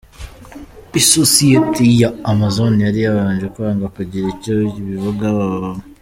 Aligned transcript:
Isosiyete 1.01 1.83
ya 2.01 2.09
Amazon 2.31 2.73
yari 2.85 2.99
yabanje 3.05 3.45
kwanga 3.53 3.85
kugira 3.95 4.25
icyo 4.33 4.53
ibivugaho 4.79 5.43